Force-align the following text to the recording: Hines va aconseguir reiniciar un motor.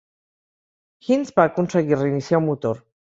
Hines 1.09 1.29
va 1.37 1.45
aconseguir 1.51 2.01
reiniciar 2.01 2.41
un 2.45 2.47
motor. 2.49 2.83